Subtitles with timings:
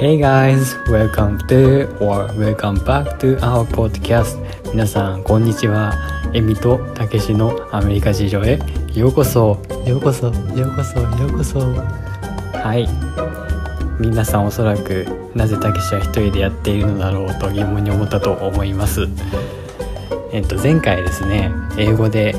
[0.00, 4.38] Hey guys, welcome to or welcome back to our podcast.
[4.70, 5.92] 皆さんこんにちは。
[6.32, 8.60] エミとたけしのアメリカ事情へ。
[8.94, 9.60] ようこそ。
[9.84, 10.26] ようこそ。
[10.28, 10.32] よ
[10.68, 11.00] うこそ。
[11.00, 11.58] ようこそ。
[11.58, 12.88] はい。
[14.00, 19.08] 皆さんおそらくなぜたけしは一人でやっているのだろうと疑問に思ったと思います。
[20.30, 22.36] えっと前回ですね英語で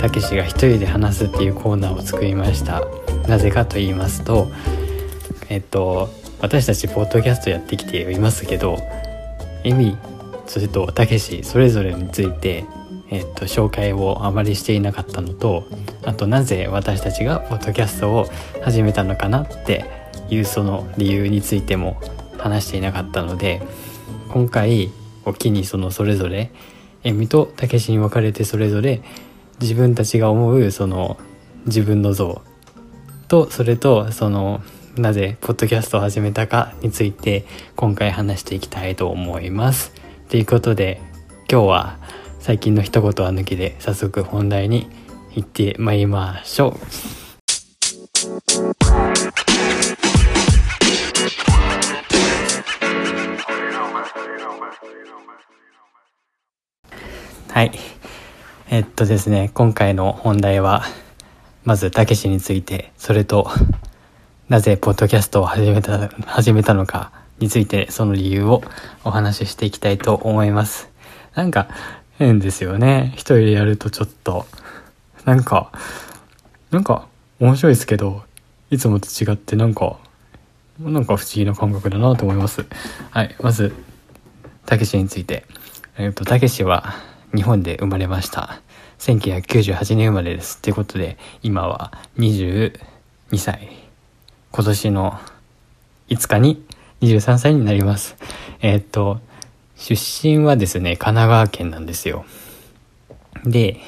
[0.00, 2.82] たけしが一人で話すっていうコーナーを作りました。
[3.26, 4.46] なぜかと言いますと
[5.48, 6.08] えっと
[6.44, 8.76] 私たちポッドキャストやってきていますけど
[9.64, 9.96] エミ
[10.46, 12.66] それとたけしそれぞれについて、
[13.08, 15.66] えっと、紹介をあまりしていなかったのと
[16.04, 18.26] あとなぜ私たちがポッドキャストを
[18.62, 19.86] 始めたのかなって
[20.28, 21.98] いうその理由についても
[22.36, 23.62] 話していなかったので
[24.28, 24.90] 今回
[25.24, 26.52] お機にそのそれぞれ
[27.04, 29.00] エミとたけしに分かれてそれぞれ
[29.62, 31.16] 自分たちが思うその
[31.64, 32.42] 自分の像
[33.28, 34.62] とそれとその
[34.96, 39.92] なぜポッドキャストを始めたかについて今回話していきたいと思います。
[40.28, 41.00] ということで
[41.50, 41.98] 今日は
[42.38, 44.88] 最近の一言は抜きで早速本題に
[45.32, 47.14] 行ってまいりましょう。
[57.48, 57.72] はい。
[58.68, 60.82] えっとですね、今回の本題は、
[61.62, 63.48] まず、たけしについて、それと、
[64.48, 68.62] なぜポッドキャストを始めた、始めたのかについて、その理由を
[69.02, 70.90] お話ししていきたいと思います。
[71.34, 71.68] なんか、
[72.18, 73.14] 変ですよね。
[73.14, 74.44] 一人でやるとちょっと、
[75.24, 75.72] なんか、
[76.70, 77.08] なんか、
[77.40, 78.22] 面白いですけど、
[78.70, 79.96] いつもと違ってなんか、
[80.78, 82.66] なんか不思議な感覚だなと思います。
[83.12, 83.72] はい、まず、
[84.66, 85.46] たけしについて。
[85.96, 86.92] えっ、と、たけしは
[87.34, 88.60] 日本で生まれました。
[88.98, 90.60] 1998年生まれです。
[90.60, 92.72] ということで、今は22
[93.38, 93.83] 歳。
[94.56, 95.18] 今年の
[96.10, 96.64] 5日に
[97.00, 98.14] 23歳になります。
[98.60, 99.18] えっ、と、
[99.74, 102.24] 出身はですね、神奈川県なんですよ。
[103.44, 103.80] で、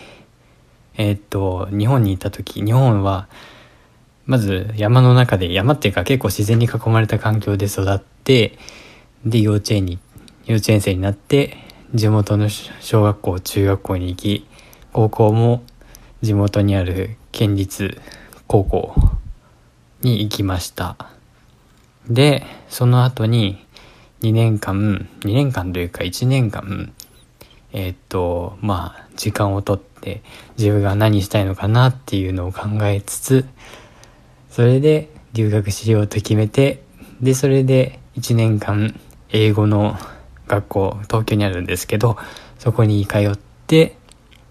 [0.97, 3.29] えっ、と、日本にいた時、日本は、
[4.25, 8.59] まず山の中で、山っていうか結構自然に囲まれた環境で育って、
[9.25, 10.01] で、幼稚園に、
[10.47, 11.59] 幼稚園生になって、
[11.95, 14.49] 地元の小学校、中学校に行き、
[14.93, 15.63] 高校も
[16.23, 18.01] 地元にある県立
[18.49, 19.16] 高校
[20.03, 20.97] に行きました。
[22.09, 23.65] で、その後に
[24.23, 26.93] 2年間、2年間というか1年間、
[27.73, 30.23] えー、っと、まあ、時間をとって
[30.57, 33.45] 自分が何したいのかなっていうのを考えつつ、
[34.51, 36.83] それで留学しようと決めて、
[37.21, 38.99] で、それで1年間
[39.31, 39.99] 英語の
[40.47, 42.17] 学校、東京にあるんですけど、
[42.59, 43.37] そこに通っ
[43.67, 43.97] て、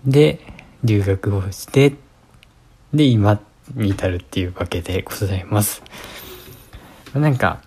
[0.06, 0.40] で、
[0.84, 1.96] 留学をして、
[2.94, 3.40] で、今
[3.74, 5.82] に至るっていうわけでございます。
[7.14, 7.62] なんか、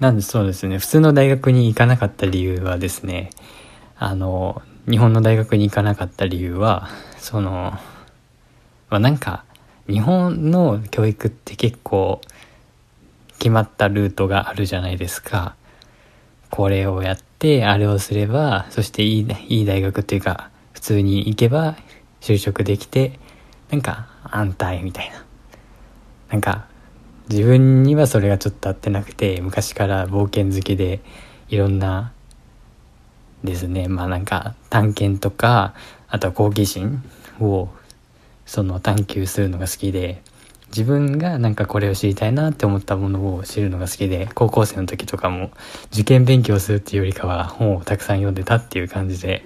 [0.00, 3.30] なんでそうですね、普通の大学に行かなかった理由はですね、
[3.98, 7.78] あの、日本の大学に行かなかった理由は、その、
[8.88, 9.44] まあ、なんか、
[9.88, 12.20] 日本の教育って結構
[13.38, 15.54] 決まったルートがあるじゃないですか。
[16.50, 21.76] これをやって、あれをすれば、そしていい、いい大学っていうか、普通に行けば
[22.20, 23.18] 就職できて、
[23.70, 25.24] なんか安泰みたいな。
[26.30, 26.66] なんか、
[27.28, 31.00] 自分にはそれがちょっと合ってなくて、昔から冒険好きで、
[31.48, 32.12] いろんな、
[33.44, 35.74] ですね、まあなんか探検とか、
[36.08, 37.02] あとは好奇心
[37.40, 37.68] を、
[38.44, 40.22] その探求するのが好きで、
[40.68, 45.50] 自分がなんかこれを知りたいなって思ったものを知るのが好きで、高校生の時とかも
[45.92, 49.44] 受験勉強するっていうよりかは本をたくさん読んでたっていう感じで、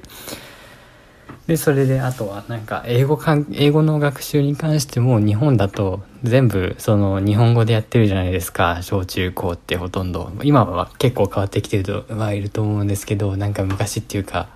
[1.47, 10.33] で、それであとはなんか英語かん、英語の学習に関しても日本だと全部その日本語でやってるじゃないですか、小中高ってほとんど。
[10.43, 14.49] 今は結構変わってきてるとはいると思うんですけど、なんか昔っていうか、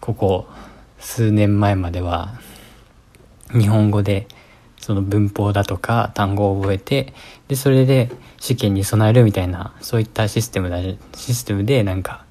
[0.00, 0.46] ここ
[0.98, 2.40] 数年前までは
[3.52, 4.26] 日本語で
[4.78, 7.12] その文法だとか単語を覚えて
[7.48, 10.80] でそれで試験に備えるみたいなそういったシステムだ
[11.14, 12.24] システムでなんか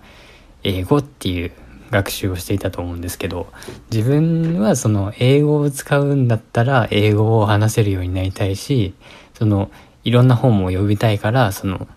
[0.64, 1.52] 英語っていう
[1.92, 3.48] 学習をしていたと思うんですけど
[3.92, 8.94] 自分はその英語を使うんだったら英語を話せるようになりたいし
[9.34, 9.72] その
[10.04, 11.88] いろんな本も読みたいからその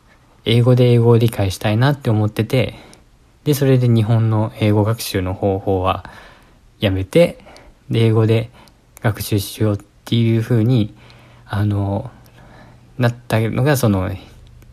[0.45, 2.75] 英語で英語を理解したいなって思ってて
[3.45, 6.05] でそれで日本の英語学習の方法は
[6.81, 7.45] やめて
[7.91, 8.51] で英語で
[9.01, 10.95] 学習しようっていうふうに
[11.47, 12.11] あの
[12.99, 14.11] なったのがその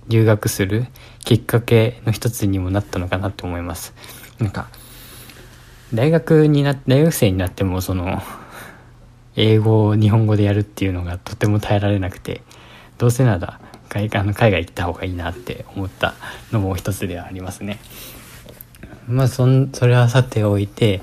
[0.07, 0.87] 留学する
[1.19, 3.93] きっかけの一つにもなったのかなと思います。
[4.39, 4.69] なんか
[5.93, 8.21] 大学にな大学生になってもその
[9.35, 12.41] 英語を日本語でやるっていうのがとても耐えられなくて
[12.97, 13.59] どうせなら
[13.89, 16.13] 海あの海外行った方がいいなって思った
[16.51, 17.79] のも一つではありますね。
[19.07, 21.01] まあそんそれはさておいて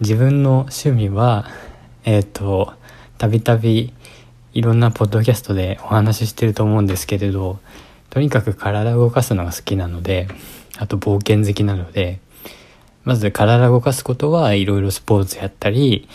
[0.00, 1.46] 自分の趣味は
[2.04, 2.74] えっ、ー、と
[3.16, 3.94] たびたび
[4.52, 7.58] いろんなポッドキャストでお話ししてると思うんですけれど
[8.10, 10.28] とにかく体を動かすのが好きなので
[10.78, 12.20] あと冒険好きなので
[13.06, 16.08] まず体動かすことはいろいろスポーツやったり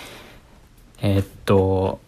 [1.02, 2.00] えー、っと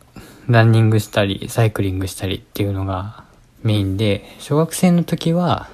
[0.48, 3.24] ランニングしたりサイクリングしたりっていうのが
[3.64, 5.70] メインで小学生の時は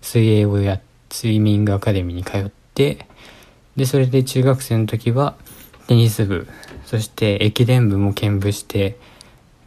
[0.00, 0.80] 水泳をや
[1.10, 3.06] スイミングアカデミーに通って
[3.76, 5.36] でそれで中学生の時は
[5.86, 6.48] テニス部
[6.86, 8.96] そして駅伝部も兼部して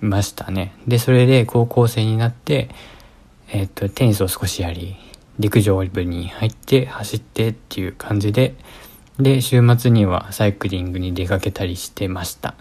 [0.01, 0.73] ましたね。
[0.87, 2.69] でそれで高校生になって
[3.49, 4.95] えっとテニスを少しやり
[5.39, 8.55] 陸上部に入って走ってっていう感じで
[9.19, 12.55] で週末にはサイクリングに出かけたりしてました。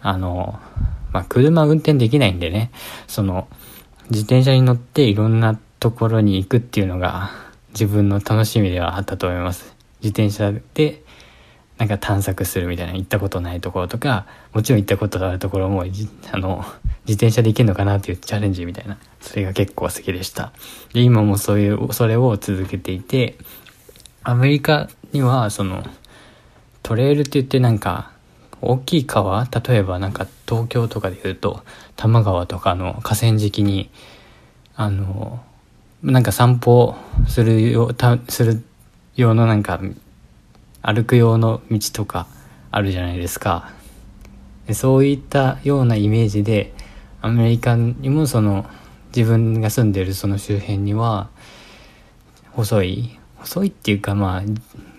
[0.00, 0.58] あの
[1.12, 2.70] まあ、車運転できないんでね。
[3.06, 3.48] その
[4.10, 7.30] 自転車に乗っていろんなところに行くっていうのが
[7.70, 9.74] 自分の楽しみではあったと思います。
[10.00, 11.02] 自転車で
[11.78, 16.64] なんか探索するみたいな行ったことないところとかもちろん行ったことあるところもあの
[17.06, 20.52] 自転車で行けるのかなっていうチャレンジみたいなそれが結構好きでした。
[20.92, 23.36] で今もそういうそれを続けていて
[24.28, 25.82] アメリカにはその
[26.82, 28.10] トレイルって言ってなんか
[28.60, 31.62] 大きい川例えばなんか東京とかで言うと
[31.96, 33.88] 多摩川とかの河川敷に
[34.76, 35.42] あの
[36.02, 36.94] なんか散歩
[37.26, 38.62] するよたする
[39.16, 39.80] 用のなんか
[40.82, 42.26] 歩く用の道とか
[42.70, 43.72] あるじゃないですか。
[44.66, 46.74] でそういったようなイメージで
[47.22, 48.66] アメリカにもその
[49.16, 51.30] 自分が住んでるその周辺には
[52.52, 54.42] 細い細いっていうかまあ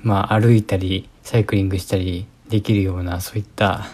[0.04, 3.86] まあ歩いたりサイクリングしたりできるようなそういった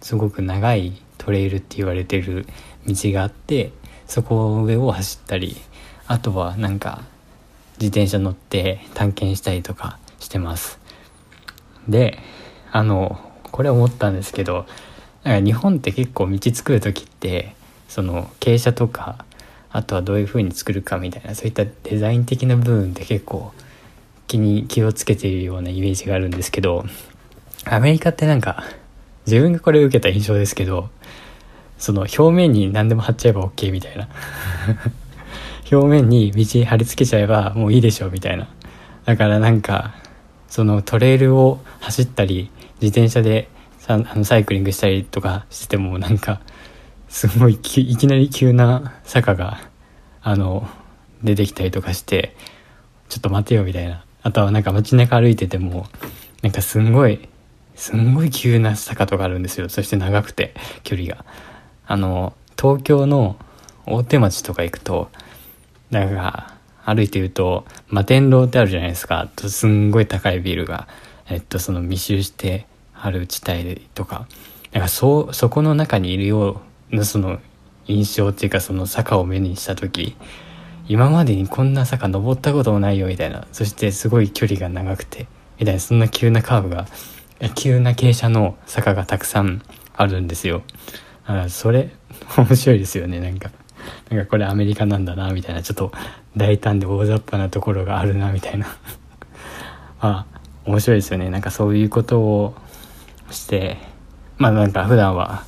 [0.00, 2.46] すごく長いトレイルって言われてる
[2.86, 3.72] 道があって
[4.06, 5.56] そこ上を走ったり
[6.06, 7.02] あとはなんか
[7.78, 10.78] 自転車乗って探検したりとかしてます。
[11.88, 12.18] で
[12.70, 14.66] あのこれ思ったんですけど
[15.24, 17.54] なんか日本って結構道作る時って
[17.88, 19.24] その傾斜とか
[19.72, 23.52] あとはどういう風に作るかみたいなそういったデザイン的な部分って結構
[24.26, 26.84] 気に気をつけているようなイメージがあるんですけど
[27.64, 28.64] アメリカってなんか
[29.26, 30.90] 自分がこれを受けた印象ですけど
[31.78, 34.08] その表面に何でも貼っちゃえば OK みたいな。
[35.72, 38.46] 表面に道貼り付けちゃえばもういいでしょみたいな。
[39.04, 39.94] だからなんか
[40.48, 43.48] そのトレイルを走ったり自転車で
[43.88, 46.40] あのサイクリングしたりとかしてもなんか
[47.12, 49.60] すごいいきなり急な坂が
[50.22, 50.66] あの
[51.22, 52.34] 出てきたりとかして
[53.10, 54.02] ちょっと待てよみたいな。
[54.22, 55.86] あとはなんか街中歩いてても
[56.40, 57.28] なんかすんごい
[57.74, 59.68] すんごい急な坂とかあるんですよ。
[59.68, 60.54] そして長くて
[60.84, 61.26] 距離が。
[61.86, 63.36] あの東京の
[63.84, 65.10] 大手町とか行くと
[65.90, 69.28] なんか歩いてると摩天楼ってあるじゃないですか。
[69.36, 70.88] すんごい高いビルが
[71.28, 74.26] えっとその密集してある地帯とか。
[74.72, 77.40] なんかそそこの中にいるようなその
[77.86, 80.16] 印象っていうかその坂を目にした時
[80.88, 85.26] 今までにこんな坂登ったこともないよみたいなそしてすごい距離が長くて
[85.58, 86.86] みたいなそんな急なカーブが
[87.54, 89.62] 急な傾斜の坂がたくさん
[89.94, 90.62] あるんですよ。
[91.24, 91.90] あそれ
[92.36, 93.50] 面白いですよねなんか。
[94.10, 95.92] なんかこれアメリカなんだなみたいなちょっと
[96.36, 98.66] 大胆で大雑把なところがあるなみたいな
[100.00, 100.26] あ
[100.64, 102.54] 面白いですよねなんかそういうことを
[103.30, 103.78] して
[104.38, 105.44] まあなんか普段は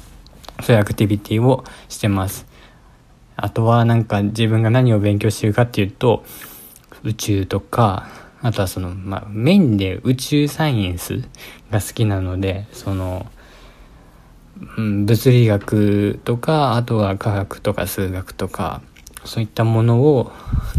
[0.62, 2.46] そういうアクティビティをしてます
[3.36, 6.24] あとはなんか自分が何を勉強してるかっていうと
[7.02, 8.06] 宇宙とか
[8.44, 11.22] あとはその、まあ、メインで宇宙サイエンス
[11.70, 13.24] が好きなので、その、
[14.76, 18.82] うん、物理学とか、あとは科学とか数学とか、
[19.24, 20.30] そういったものを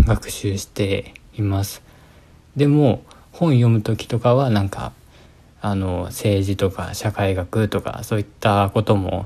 [0.06, 1.82] 学習しています。
[2.56, 4.94] でも、本読む時とかはなんか、
[5.60, 9.26] あの、政治とか社会学とか、そういったことも、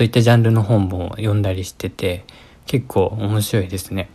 [0.00, 2.24] そういったジャンルの本も読んだりしてて、
[2.64, 4.08] 結構面白いですね。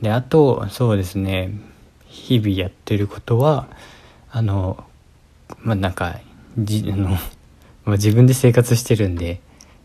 [0.00, 1.50] であとそうですね
[2.06, 3.66] 日々やってることは
[4.30, 4.84] あの
[5.58, 6.20] まあなんか
[6.56, 7.16] じあの、ま
[7.86, 9.40] あ、自分で生活してるんで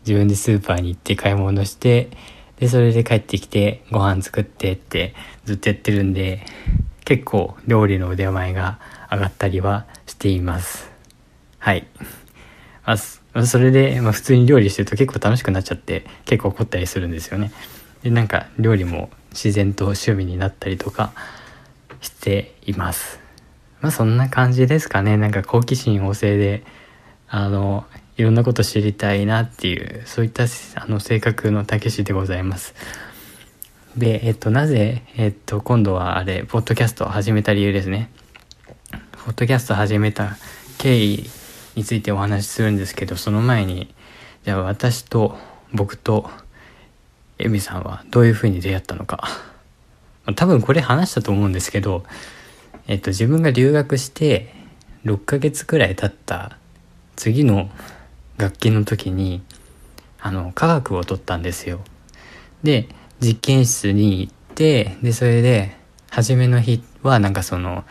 [0.06, 2.10] 自分でスーパーに行って買い物して
[2.60, 5.14] でそれで帰ってきてご飯作ってって
[5.44, 6.44] ずっとやってるんで
[7.04, 8.78] 結構料理の腕前が
[9.10, 10.88] 上がったりはしています
[11.58, 11.84] はい
[13.46, 17.50] それで、まあ、普通に料理してると結構楽しくなっちゃって結構怒ったりするんですよね。
[18.02, 21.12] でなんか料理も自然と趣味になったりとか
[22.00, 23.20] しています。
[23.80, 25.16] まあそんな感じですかね。
[25.16, 26.62] なんか好奇心旺盛で
[27.28, 27.86] あの
[28.18, 32.74] いろんなこと知りたいなっていうそういったあの性格のたけしでございます。
[33.96, 38.10] でえっとなぜえっと今度はあれポッドキャストを始めた理由ですね。
[39.24, 40.36] ポッドキャスト始めた
[40.78, 41.30] 経緯
[41.74, 43.94] についてお話しするんですけどその前に
[44.44, 45.36] じゃあ私と
[45.72, 46.30] 僕と
[47.38, 49.28] エミさんはどういうふうに出会ったのか。
[50.36, 52.04] 多分これ話したと思うんですけど
[52.86, 54.54] えっと自分が留学して
[55.04, 56.58] 6ヶ月くらい経った
[57.16, 57.68] 次の
[58.36, 59.42] 楽器の時に
[60.20, 61.80] あの科学を取ったんですよ。
[62.62, 62.88] で
[63.20, 65.76] 実験室に行ってでそれで
[66.10, 67.84] 初めの日はなんかその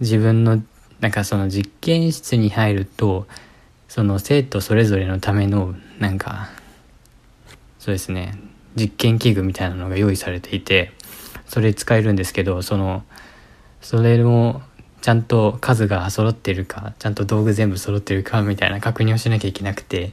[0.00, 0.62] 自分の
[1.00, 3.26] なんかその実験室に入ると
[3.88, 6.50] その生徒それぞれのためのなんか
[7.78, 8.38] そうですね
[8.76, 10.92] 実験器具みたいなのが用意されていて
[11.46, 13.02] それ使えるんですけどその
[13.80, 14.62] それも
[15.00, 20.12] ちゃんと数が揃ってるかちゃんと道具全部揃ってるかみたいな確認をしなきゃいけなくて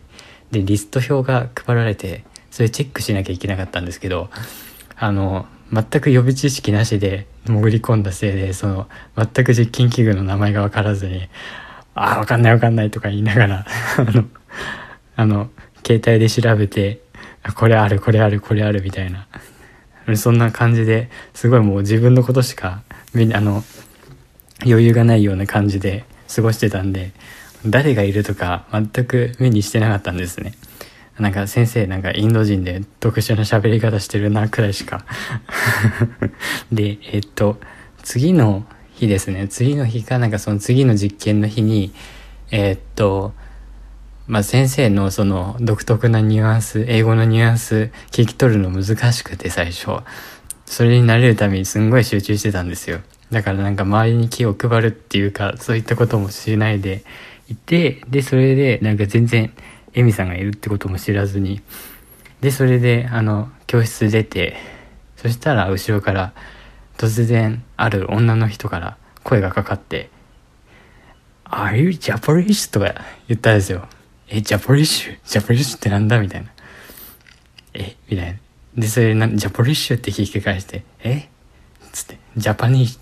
[0.52, 4.30] でリスト表が配られてそれチェックしなきゃいけなかったんですけど
[4.96, 11.28] あの全く予備知識なしで潜り込んだせいでその全く実験器具の名前が分からずに
[11.96, 13.66] 「ああ分かんない分かんない」とか言いながら
[13.98, 14.26] あの
[15.16, 15.50] あの
[15.86, 17.02] 携帯で調べて
[17.56, 19.28] 「これあるこれあるこれある」みたいな。
[20.16, 22.82] そんな感じですごいもう自分のことしか
[23.34, 23.64] あの
[24.66, 27.12] 余裕がないような感じで過ごしてたんで
[27.66, 30.54] 誰がいるとか全く目にしてなかったんですね。
[31.20, 35.06] なんか先生なんかインド人で特殊な喋り方してるなくらいしか。
[36.72, 37.60] でえっと
[38.04, 39.48] 次の日ですね。
[39.48, 41.94] 次の日かなんかその次の実験の日に
[42.52, 43.34] えっと
[44.28, 50.04] まあ先生のその独特なニュアンス英語のニュアンス聞き取るの難しくて最初。
[50.66, 53.00] それに慣れるためにすんごい集中してたんですよ。
[53.32, 57.04] だからなんか周りに気を配るっていうかそういったこともしないで
[57.50, 59.54] いてでそれでなんか全然
[59.98, 61.60] エミさんがいるってことも知らずに
[62.42, 64.56] でそれであの教室出て
[65.16, 66.34] そしたら後ろから
[66.98, 70.10] 突然ある女の人から声がかかって
[71.46, 72.94] 「Are you Japanese?」とか
[73.28, 73.88] 言ったんですよ
[74.30, 76.52] 「えジャポリッシュジャポリッシュってなんだ?」みたいな
[77.74, 78.40] 「えみたいな
[78.76, 81.18] でそれなジャポリッシュって聞き返して「え？
[81.18, 81.26] っ?」
[81.92, 83.00] つって「ジャパニー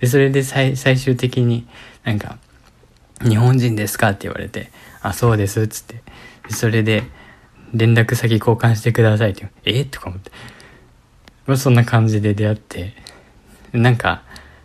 [0.00, 1.68] でそれで最最終的に
[2.02, 2.38] なんか
[3.22, 4.72] 「日本人ですか?」って言われて
[5.02, 6.02] 「あそうです」っつって
[6.52, 7.04] それで
[7.74, 10.30] 連絡先交換してくださいって「えとか思って、
[11.46, 12.94] まあ、そんな感じで出会って。
[13.72, 14.22] なんか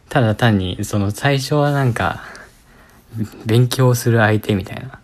[0.09, 2.23] ただ単にその最初はなんか
[3.45, 4.99] 勉強する相手みたいな。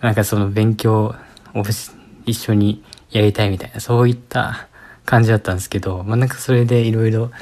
[0.00, 1.16] なんかその勉強
[1.54, 1.64] を
[2.24, 3.80] 一緒にやりたいみたいな。
[3.80, 4.68] そういった
[5.04, 6.04] 感じだったんですけど。
[6.04, 7.32] まあなんかそれでいろいろ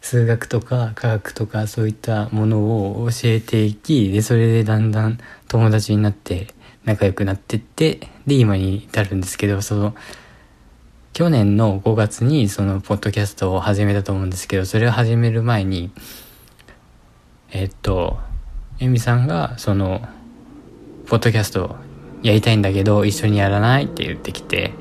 [0.00, 6.48] 数学とか科学とかそういったものを教えていきでそれでだんだん友達になって
[6.84, 9.94] 仲良くなってってで今に至るんですけどその
[11.12, 15.90] 去年の5月にそのポッドキャストを始めたと思うんですけどそれを始める前に
[17.50, 18.18] えっと
[18.80, 20.06] エミさんがその
[21.06, 21.76] ポッドキャスト
[22.22, 24.72] やりたいんだけど一緒にやらないって言ってきて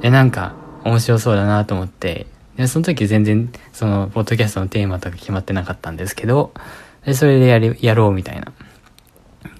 [0.00, 2.26] でなんか面白そうだなと思って
[2.58, 6.52] で、その時全然、その、ポッドキャストのテーマとか決まってなかったんですけど、
[7.06, 8.52] で、それでやり、やろうみたいな。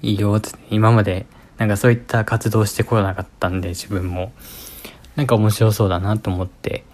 [0.01, 0.39] いいよ、
[0.69, 1.25] 今まで、
[1.59, 4.31] なんかそういった活動してこなかったんで、自分も。
[5.15, 6.85] なんか面白そうだなと思って、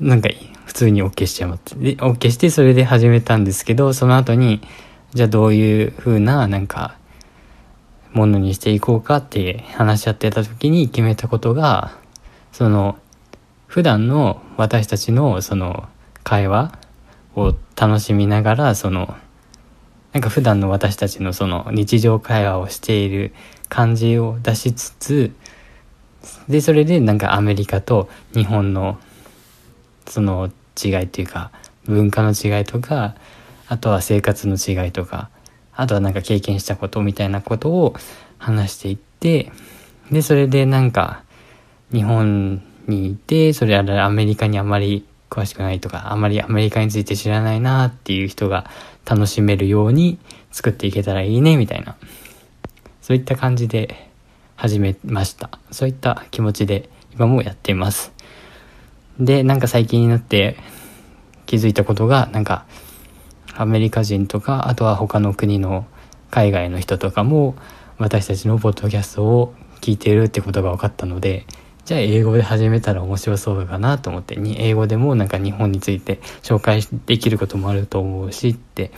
[0.00, 0.30] なんか、
[0.64, 1.78] 普通に OK しちゃいます。
[1.78, 4.60] で、OK して、それで始めたんですけど、その後に、
[5.12, 6.96] じゃあどういう風な、なんか、
[8.12, 11.98] ものにしていこうかって話し合ってた時に決めたことが、
[12.52, 12.96] その、
[13.66, 15.88] 普段の私たちのその
[16.22, 16.72] 会話
[17.36, 19.14] を楽しみながらその
[20.12, 23.34] なんか普段の私たちのその日常会話をしている
[23.68, 25.32] 感じを出しつつ
[26.48, 28.98] でそれでなんかアメリカと日本の
[30.06, 30.50] その
[30.82, 31.50] 違いっていうか
[31.84, 33.14] 文化の違いとか
[33.68, 35.30] あとは生活の違いとか
[35.74, 37.94] あとはなんか経験したことみたいなことを
[38.38, 39.52] 話していって
[40.10, 41.22] でそれでなんか
[41.92, 48.70] 日本にいて、それはアメリカにあまり詳しくないとか、あまりアメリカについて知らないなっていう人が
[49.08, 50.18] 楽しめるように
[50.50, 51.96] 作っていけたらいいね、みたいな。
[53.00, 54.10] そういった感じで
[54.56, 55.50] 始めました。
[55.70, 58.12] そういった気持ちで今もやっています。
[59.18, 60.56] で、なんか最近になって
[61.46, 62.66] 気づいたことが、なんか
[63.56, 65.86] アメリカ人とか、あとは他の国の
[66.30, 67.56] 海外の人とかも
[67.96, 71.46] 私たちのポッドキャストを聞いてるってことが分かったので、
[71.88, 78.92] じゃあ英語で始めたら面白そうかなと思ってに英語でもなんか日本について紹介できることもあると思うしって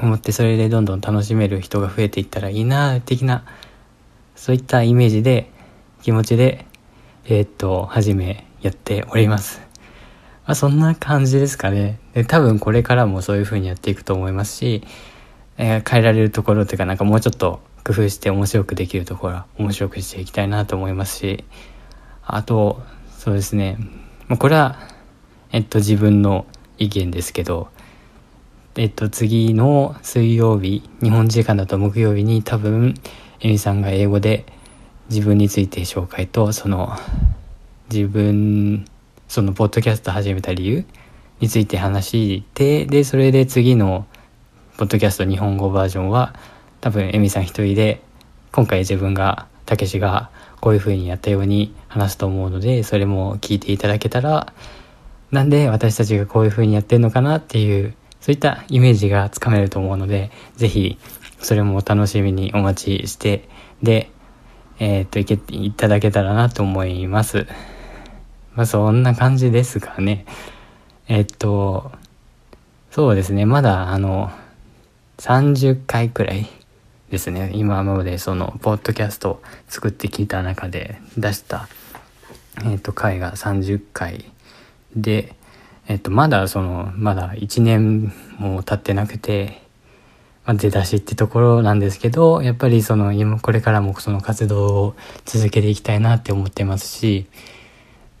[0.00, 3.44] 思ってそれでどんどん楽しめる人が増えていったらいいな的な
[4.38, 5.50] そういったイメージで、
[6.00, 6.64] 気持ちで、
[7.24, 9.60] えー、っと、始めやっております。
[10.46, 11.98] まあ、そんな感じですかね。
[12.14, 14.84] で多分これからもそういう風にやっていくと思いますし、
[15.58, 21.44] えー、変えられるところというかなんかもうちょっと工夫して面白くできるところは面白くしていきたいなと思いますし、
[22.30, 22.82] あと、
[23.16, 23.78] そうですね。
[24.28, 24.78] ま、これは、
[25.50, 26.44] えっと、自分の
[26.76, 27.68] 意見ですけど、
[28.76, 32.94] えっと、次の水曜日、日本時間だと木曜日に多分、
[33.40, 34.44] エミさんが英語で
[35.08, 36.92] 自分について紹介と、その、
[37.90, 38.84] 自分、
[39.26, 40.84] その、ポッドキャスト始めた理由
[41.40, 44.06] について話して、で、それで次の、
[44.76, 46.34] ポッドキャスト日本語バージョンは、
[46.82, 48.02] 多分、エミさん一人で、
[48.52, 54.52] 今回自分が、たけしが、こういう風にやったように話すと思うので、それも聞いていただけたら、
[55.30, 60.98] なんで私たちがこういう風にやってるのかなっていう、そういったイメージがつかめると思うので、ぜひ、
[61.40, 63.48] それもお楽しみにお待ちして、
[63.82, 64.10] で、
[64.80, 67.46] えー、っと、いけて、いただけたらなと思います。
[68.54, 70.24] まあ、そんな感じですかね。
[71.08, 71.92] え、っと、
[72.90, 74.30] そうですね、まだ、あの、
[75.18, 76.48] 30回くらい
[77.10, 77.50] ですね。
[77.54, 81.68] 今までその、ポッドキャストを作ってきた中で出した、
[82.64, 84.24] えっと、回が30回
[84.94, 85.34] で、
[85.86, 89.62] えっと、まだその、まだ1年も経ってなくて、
[90.44, 97.26] まあ、出だしってところなんですけど、やっぱりその、今、これからもその活動を続けていきたいなって思ってますし、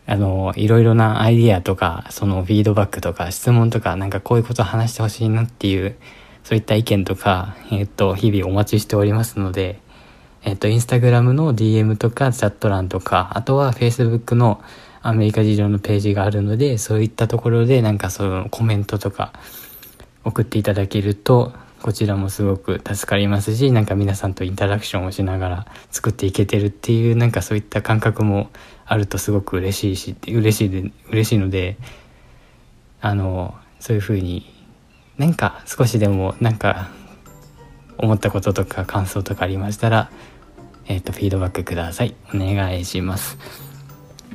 [0.06, 5.96] あの、いろいろなアイディアとか、そのフィードバックとか質問とか、なんかこういうことを話してほしいなっていう、
[6.48, 9.80] そういった意見とか、えっと、日々お待ちしておりますので、
[10.44, 14.62] えっと、インスタグラムの DM とかチャット欄とか、あとは Facebook の
[15.02, 19.34] アメリカ事情のページがあるので、そういったところでなんかそのコメントとか
[20.24, 21.52] 送っていただけると、
[21.82, 28.48] こちらもすごく助かりますし、なんか皆さんとインタラクションをしながら作っていけてるっていう、なんかそういった感覚も
[28.86, 31.76] あるとすごく嬉しいし、嬉しいで、嬉しいので、
[33.02, 34.57] あの、そういうふうに、
[35.18, 36.90] なんか少しでもなんか
[37.98, 40.10] 思ったこととか感想とかありましたら、
[40.86, 42.14] えっ、ー、と、フィードバックください。
[42.34, 43.36] お願いします。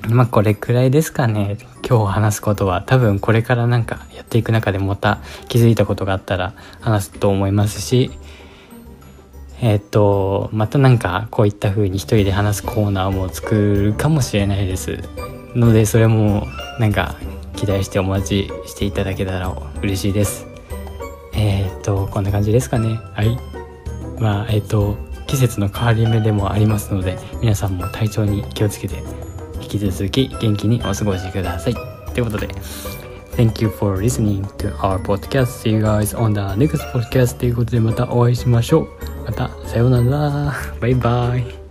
[0.09, 1.57] まあこれくらいですかね。
[1.87, 8.11] 今日話すことは多分これからなんかやっていく中でまた気づいたことがあったら話すと思いますし、
[9.61, 14.99] えっ、ー、と、またなんかこういった風に一人で話すコーナーも作るかもしれないです。
[15.55, 16.47] のでそれも
[16.79, 17.15] なんか
[17.55, 20.52] 期待してお待ちしていただけたら嬉しいです。
[21.33, 22.99] えっ、と、こんな感じですかね。
[23.13, 23.37] はい。
[24.19, 29.01] まあ、えっ、と、季節の変わり目でもありますので皆さんも体調に気をつけて
[29.61, 31.73] 引き続き元気にお過ごしください。
[32.13, 32.47] ということで、
[33.35, 35.45] Thank you for listening to our podcast.
[35.63, 37.39] See you guys on the next podcast.
[37.39, 38.87] ということでまたお会いしましょう。
[39.25, 40.53] またさようなら。
[40.79, 41.62] バイバイ。